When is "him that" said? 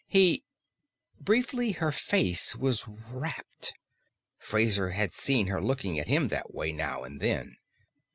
6.07-6.55